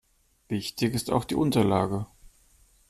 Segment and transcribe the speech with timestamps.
[0.49, 2.07] Wichtig ist auch die Unterlage.